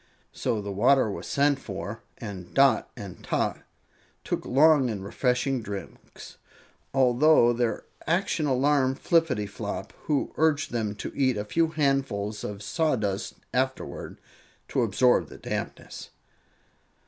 [0.31, 3.59] So the water was sent for, and Dot and Tot
[4.23, 6.39] took long and refreshing drinks,
[6.91, 13.35] although their action alarmed Flippityflop, who urged them to eat a few handfuls of sawdust
[13.53, 14.19] afterward
[14.69, 16.09] to absorb the dampness.